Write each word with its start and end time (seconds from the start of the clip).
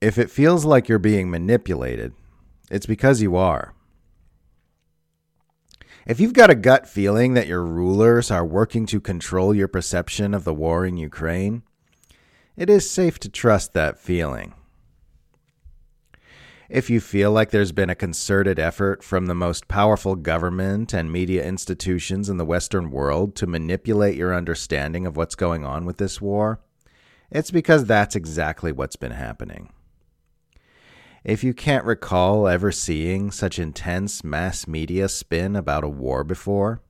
If 0.00 0.16
it 0.16 0.30
feels 0.30 0.64
like 0.64 0.88
you're 0.88 0.98
being 0.98 1.30
manipulated, 1.30 2.14
it's 2.70 2.86
because 2.86 3.20
you 3.20 3.36
are. 3.36 3.74
If 6.06 6.18
you've 6.18 6.32
got 6.32 6.48
a 6.48 6.54
gut 6.54 6.88
feeling 6.88 7.34
that 7.34 7.46
your 7.46 7.62
rulers 7.62 8.30
are 8.30 8.44
working 8.44 8.86
to 8.86 9.00
control 9.00 9.54
your 9.54 9.68
perception 9.68 10.32
of 10.32 10.44
the 10.44 10.54
war 10.54 10.86
in 10.86 10.96
Ukraine, 10.96 11.62
it 12.56 12.70
is 12.70 12.90
safe 12.90 13.18
to 13.20 13.28
trust 13.28 13.74
that 13.74 13.98
feeling. 13.98 14.54
If 16.70 16.88
you 16.88 17.00
feel 17.00 17.30
like 17.30 17.50
there's 17.50 17.72
been 17.72 17.90
a 17.90 17.94
concerted 17.94 18.58
effort 18.58 19.02
from 19.02 19.26
the 19.26 19.34
most 19.34 19.68
powerful 19.68 20.14
government 20.14 20.94
and 20.94 21.12
media 21.12 21.44
institutions 21.44 22.30
in 22.30 22.38
the 22.38 22.46
Western 22.46 22.90
world 22.90 23.36
to 23.36 23.46
manipulate 23.46 24.16
your 24.16 24.34
understanding 24.34 25.04
of 25.04 25.16
what's 25.18 25.34
going 25.34 25.64
on 25.64 25.84
with 25.84 25.98
this 25.98 26.22
war, 26.22 26.60
it's 27.30 27.50
because 27.50 27.84
that's 27.84 28.16
exactly 28.16 28.72
what's 28.72 28.96
been 28.96 29.12
happening. 29.12 29.70
If 31.22 31.44
you 31.44 31.52
can't 31.52 31.84
recall 31.84 32.48
ever 32.48 32.72
seeing 32.72 33.30
such 33.30 33.58
intense 33.58 34.24
mass 34.24 34.66
media 34.66 35.08
spin 35.08 35.54
about 35.54 35.84
a 35.84 35.88
war 35.88 36.24
before, 36.24 36.80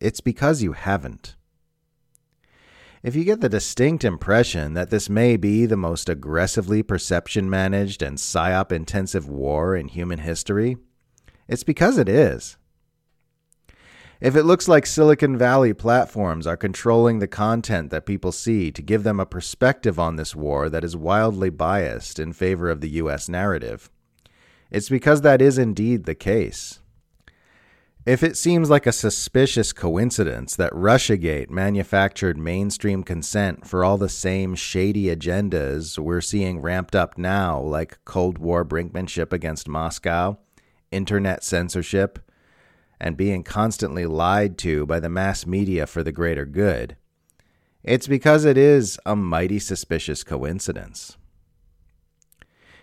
it's 0.00 0.20
because 0.20 0.62
you 0.62 0.72
haven't. 0.72 1.36
If 3.02 3.14
you 3.14 3.24
get 3.24 3.40
the 3.40 3.50
distinct 3.50 4.04
impression 4.04 4.74
that 4.74 4.90
this 4.90 5.10
may 5.10 5.36
be 5.36 5.66
the 5.66 5.76
most 5.76 6.08
aggressively 6.08 6.82
perception 6.82 7.50
managed 7.50 8.00
and 8.00 8.16
psyop 8.16 8.72
intensive 8.72 9.28
war 9.28 9.76
in 9.76 9.88
human 9.88 10.20
history, 10.20 10.78
it's 11.46 11.64
because 11.64 11.98
it 11.98 12.08
is. 12.08 12.56
If 14.22 14.36
it 14.36 14.44
looks 14.44 14.68
like 14.68 14.86
Silicon 14.86 15.36
Valley 15.36 15.74
platforms 15.74 16.46
are 16.46 16.56
controlling 16.56 17.18
the 17.18 17.26
content 17.26 17.90
that 17.90 18.06
people 18.06 18.30
see 18.30 18.70
to 18.70 18.80
give 18.80 19.02
them 19.02 19.18
a 19.18 19.26
perspective 19.26 19.98
on 19.98 20.14
this 20.14 20.32
war 20.36 20.68
that 20.68 20.84
is 20.84 20.96
wildly 20.96 21.50
biased 21.50 22.20
in 22.20 22.32
favor 22.32 22.70
of 22.70 22.80
the 22.80 22.90
U.S. 22.90 23.28
narrative, 23.28 23.90
it's 24.70 24.88
because 24.88 25.22
that 25.22 25.42
is 25.42 25.58
indeed 25.58 26.04
the 26.04 26.14
case. 26.14 26.78
If 28.06 28.22
it 28.22 28.36
seems 28.36 28.70
like 28.70 28.86
a 28.86 28.92
suspicious 28.92 29.72
coincidence 29.72 30.54
that 30.54 30.72
Russiagate 30.72 31.50
manufactured 31.50 32.38
mainstream 32.38 33.02
consent 33.02 33.66
for 33.66 33.82
all 33.82 33.98
the 33.98 34.08
same 34.08 34.54
shady 34.54 35.06
agendas 35.06 35.98
we're 35.98 36.20
seeing 36.20 36.60
ramped 36.60 36.94
up 36.94 37.18
now, 37.18 37.58
like 37.58 37.98
Cold 38.04 38.38
War 38.38 38.64
brinkmanship 38.64 39.32
against 39.32 39.66
Moscow, 39.66 40.38
internet 40.92 41.42
censorship, 41.42 42.20
and 43.02 43.16
being 43.16 43.42
constantly 43.42 44.06
lied 44.06 44.56
to 44.56 44.86
by 44.86 45.00
the 45.00 45.08
mass 45.08 45.44
media 45.44 45.88
for 45.88 46.04
the 46.04 46.12
greater 46.12 46.46
good, 46.46 46.96
it's 47.82 48.06
because 48.06 48.44
it 48.44 48.56
is 48.56 48.96
a 49.04 49.16
mighty 49.16 49.58
suspicious 49.58 50.22
coincidence. 50.22 51.16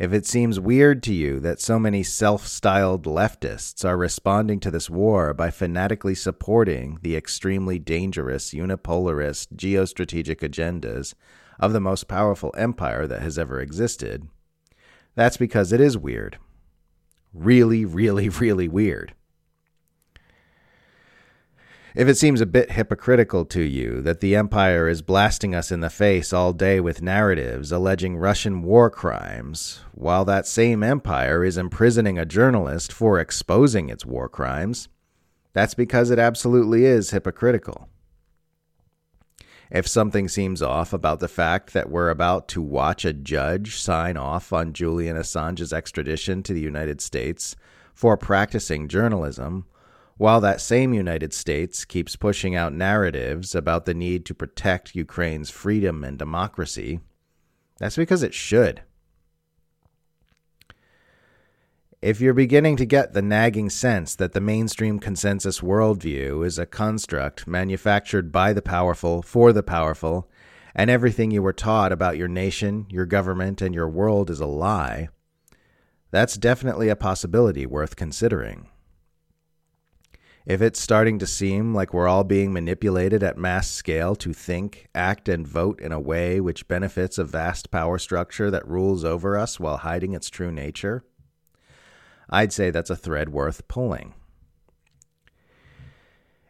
If 0.00 0.12
it 0.12 0.26
seems 0.26 0.58
weird 0.58 1.02
to 1.04 1.14
you 1.14 1.38
that 1.40 1.60
so 1.60 1.78
many 1.78 2.02
self 2.02 2.44
styled 2.44 3.04
leftists 3.04 3.84
are 3.84 3.96
responding 3.96 4.58
to 4.60 4.70
this 4.70 4.90
war 4.90 5.32
by 5.32 5.50
fanatically 5.50 6.16
supporting 6.16 6.98
the 7.02 7.14
extremely 7.14 7.78
dangerous 7.78 8.52
unipolarist 8.52 9.54
geostrategic 9.54 10.40
agendas 10.40 11.14
of 11.60 11.72
the 11.72 11.80
most 11.80 12.08
powerful 12.08 12.52
empire 12.56 13.06
that 13.06 13.22
has 13.22 13.38
ever 13.38 13.60
existed, 13.60 14.26
that's 15.14 15.36
because 15.36 15.72
it 15.72 15.80
is 15.80 15.96
weird. 15.96 16.38
Really, 17.32 17.84
really, 17.84 18.28
really 18.28 18.66
weird. 18.66 19.14
If 21.92 22.06
it 22.06 22.16
seems 22.16 22.40
a 22.40 22.46
bit 22.46 22.70
hypocritical 22.70 23.44
to 23.46 23.62
you 23.62 24.00
that 24.02 24.20
the 24.20 24.36
Empire 24.36 24.88
is 24.88 25.02
blasting 25.02 25.56
us 25.56 25.72
in 25.72 25.80
the 25.80 25.90
face 25.90 26.32
all 26.32 26.52
day 26.52 26.78
with 26.78 27.02
narratives 27.02 27.72
alleging 27.72 28.16
Russian 28.16 28.62
war 28.62 28.90
crimes, 28.90 29.80
while 29.92 30.24
that 30.24 30.46
same 30.46 30.84
Empire 30.84 31.44
is 31.44 31.58
imprisoning 31.58 32.16
a 32.16 32.24
journalist 32.24 32.92
for 32.92 33.18
exposing 33.18 33.88
its 33.88 34.06
war 34.06 34.28
crimes, 34.28 34.88
that's 35.52 35.74
because 35.74 36.12
it 36.12 36.18
absolutely 36.20 36.84
is 36.84 37.10
hypocritical. 37.10 37.88
If 39.68 39.88
something 39.88 40.28
seems 40.28 40.62
off 40.62 40.92
about 40.92 41.18
the 41.18 41.28
fact 41.28 41.72
that 41.72 41.90
we're 41.90 42.10
about 42.10 42.46
to 42.48 42.62
watch 42.62 43.04
a 43.04 43.12
judge 43.12 43.76
sign 43.76 44.16
off 44.16 44.52
on 44.52 44.74
Julian 44.74 45.16
Assange's 45.16 45.72
extradition 45.72 46.44
to 46.44 46.52
the 46.54 46.60
United 46.60 47.00
States 47.00 47.56
for 47.94 48.16
practicing 48.16 48.86
journalism, 48.86 49.66
while 50.20 50.42
that 50.42 50.60
same 50.60 50.92
United 50.92 51.32
States 51.32 51.86
keeps 51.86 52.14
pushing 52.14 52.54
out 52.54 52.74
narratives 52.74 53.54
about 53.54 53.86
the 53.86 53.94
need 53.94 54.26
to 54.26 54.34
protect 54.34 54.94
Ukraine's 54.94 55.48
freedom 55.48 56.04
and 56.04 56.18
democracy, 56.18 57.00
that's 57.78 57.96
because 57.96 58.22
it 58.22 58.34
should. 58.34 58.82
If 62.02 62.20
you're 62.20 62.34
beginning 62.34 62.76
to 62.76 62.84
get 62.84 63.14
the 63.14 63.22
nagging 63.22 63.70
sense 63.70 64.14
that 64.16 64.32
the 64.32 64.42
mainstream 64.42 64.98
consensus 64.98 65.60
worldview 65.60 66.44
is 66.44 66.58
a 66.58 66.66
construct 66.66 67.46
manufactured 67.46 68.30
by 68.30 68.52
the 68.52 68.60
powerful 68.60 69.22
for 69.22 69.54
the 69.54 69.62
powerful, 69.62 70.28
and 70.74 70.90
everything 70.90 71.30
you 71.30 71.40
were 71.40 71.54
taught 71.54 71.92
about 71.92 72.18
your 72.18 72.28
nation, 72.28 72.84
your 72.90 73.06
government, 73.06 73.62
and 73.62 73.74
your 73.74 73.88
world 73.88 74.28
is 74.28 74.40
a 74.40 74.46
lie, 74.46 75.08
that's 76.10 76.36
definitely 76.36 76.90
a 76.90 76.94
possibility 76.94 77.64
worth 77.64 77.96
considering. 77.96 78.68
If 80.46 80.62
it's 80.62 80.80
starting 80.80 81.18
to 81.18 81.26
seem 81.26 81.74
like 81.74 81.92
we're 81.92 82.08
all 82.08 82.24
being 82.24 82.52
manipulated 82.52 83.22
at 83.22 83.36
mass 83.36 83.70
scale 83.70 84.16
to 84.16 84.32
think, 84.32 84.88
act, 84.94 85.28
and 85.28 85.46
vote 85.46 85.80
in 85.80 85.92
a 85.92 86.00
way 86.00 86.40
which 86.40 86.66
benefits 86.66 87.18
a 87.18 87.24
vast 87.24 87.70
power 87.70 87.98
structure 87.98 88.50
that 88.50 88.66
rules 88.66 89.04
over 89.04 89.36
us 89.36 89.60
while 89.60 89.78
hiding 89.78 90.14
its 90.14 90.30
true 90.30 90.50
nature, 90.50 91.04
I'd 92.30 92.52
say 92.52 92.70
that's 92.70 92.90
a 92.90 92.96
thread 92.96 93.28
worth 93.28 93.68
pulling. 93.68 94.14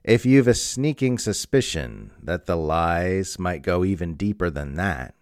If 0.04 0.24
you've 0.24 0.48
a 0.48 0.54
sneaking 0.54 1.18
suspicion 1.18 2.12
that 2.22 2.46
the 2.46 2.56
lies 2.56 3.38
might 3.38 3.62
go 3.62 3.84
even 3.84 4.14
deeper 4.14 4.50
than 4.50 4.76
that, 4.76 5.14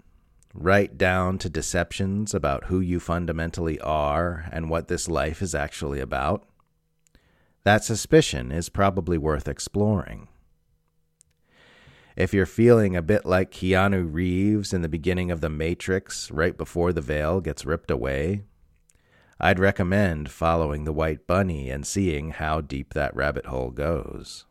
right 0.55 0.97
down 0.97 1.39
to 1.39 1.49
deceptions 1.49 2.35
about 2.35 2.65
who 2.65 2.81
you 2.81 3.01
fundamentally 3.01 3.81
are 3.81 4.49
and 4.53 4.69
what 4.69 4.89
this 4.89 5.09
life 5.09 5.41
is 5.43 5.55
actually 5.55 6.01
about, 6.01 6.47
that 7.69 7.85
suspicion 7.85 8.51
is 8.51 8.71
probably 8.71 9.19
worth 9.19 9.47
exploring. 9.47 10.27
If 12.17 12.33
you're 12.33 12.47
feeling 12.47 12.97
a 12.97 13.03
bit 13.03 13.27
like 13.27 13.51
Keanu 13.51 14.09
Reeves 14.11 14.73
in 14.73 14.81
the 14.81 14.89
beginning 14.89 15.31
of 15.31 15.43
The 15.43 15.51
Matrix, 15.51 16.31
right 16.31 16.57
before 16.57 16.95
the 16.95 17.03
veil 17.03 17.43
gets 17.43 17.67
ripped 17.67 17.91
away, 17.91 18.45
I'd 19.39 19.59
recommend 19.59 20.31
following 20.31 20.85
the 20.85 20.95
white 20.95 21.27
bunny 21.27 21.69
and 21.69 21.87
seeing 21.87 22.31
how 22.31 22.63
deep 22.63 22.95
that 22.95 23.15
rabbit 23.15 23.45
hole 23.45 23.71
goes. 23.71 24.47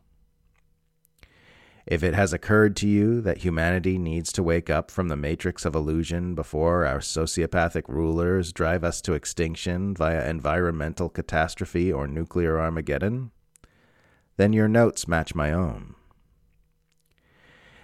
If 1.90 2.02
it 2.02 2.12
has 2.12 2.34
occurred 2.34 2.76
to 2.76 2.86
you 2.86 3.22
that 3.22 3.38
humanity 3.38 3.96
needs 3.96 4.30
to 4.32 4.42
wake 4.42 4.68
up 4.68 4.90
from 4.90 5.08
the 5.08 5.16
matrix 5.16 5.64
of 5.64 5.74
illusion 5.74 6.34
before 6.34 6.84
our 6.84 6.98
sociopathic 6.98 7.88
rulers 7.88 8.52
drive 8.52 8.84
us 8.84 9.00
to 9.02 9.14
extinction 9.14 9.94
via 9.94 10.28
environmental 10.28 11.08
catastrophe 11.08 11.90
or 11.90 12.06
nuclear 12.06 12.60
Armageddon, 12.60 13.30
then 14.36 14.52
your 14.52 14.68
notes 14.68 15.08
match 15.08 15.34
my 15.34 15.50
own. 15.50 15.94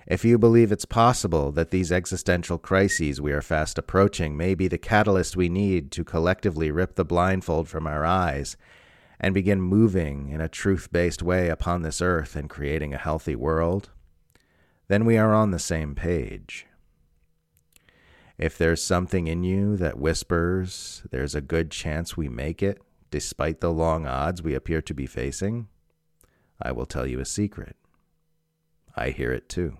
If 0.06 0.22
you 0.22 0.36
believe 0.36 0.70
it's 0.70 0.84
possible 0.84 1.50
that 1.52 1.70
these 1.70 1.90
existential 1.90 2.58
crises 2.58 3.22
we 3.22 3.32
are 3.32 3.40
fast 3.40 3.78
approaching 3.78 4.36
may 4.36 4.54
be 4.54 4.68
the 4.68 4.76
catalyst 4.76 5.34
we 5.34 5.48
need 5.48 5.90
to 5.92 6.04
collectively 6.04 6.70
rip 6.70 6.96
the 6.96 7.06
blindfold 7.06 7.70
from 7.70 7.86
our 7.86 8.04
eyes 8.04 8.58
and 9.20 9.34
begin 9.34 9.60
moving 9.60 10.28
in 10.28 10.40
a 10.40 10.48
truth 10.48 10.90
based 10.92 11.22
way 11.22 11.48
upon 11.48 11.82
this 11.82 12.00
earth 12.00 12.36
and 12.36 12.50
creating 12.50 12.92
a 12.92 12.98
healthy 12.98 13.36
world, 13.36 13.90
then 14.88 15.04
we 15.04 15.16
are 15.16 15.34
on 15.34 15.50
the 15.50 15.58
same 15.58 15.94
page. 15.94 16.66
If 18.36 18.58
there's 18.58 18.82
something 18.82 19.26
in 19.28 19.44
you 19.44 19.76
that 19.76 19.98
whispers 19.98 21.02
there's 21.10 21.34
a 21.34 21.40
good 21.40 21.70
chance 21.70 22.16
we 22.16 22.28
make 22.28 22.62
it, 22.62 22.82
despite 23.10 23.60
the 23.60 23.72
long 23.72 24.06
odds 24.06 24.42
we 24.42 24.54
appear 24.54 24.82
to 24.82 24.94
be 24.94 25.06
facing, 25.06 25.68
I 26.60 26.72
will 26.72 26.86
tell 26.86 27.06
you 27.06 27.20
a 27.20 27.24
secret. 27.24 27.76
I 28.96 29.10
hear 29.10 29.32
it 29.32 29.48
too. 29.48 29.78